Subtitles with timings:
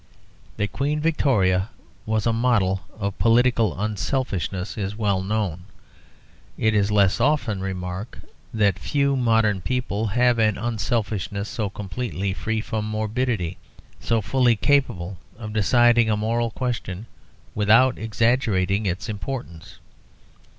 [0.57, 1.69] That Queen Victoria
[2.07, 5.65] was a model of political unselfishness is well known;
[6.57, 8.17] it is less often remarked
[8.51, 13.57] that few modern people have an unselfishness so completely free from morbidity,
[13.99, 17.05] so fully capable of deciding a moral question
[17.53, 19.77] without exaggerating its importance.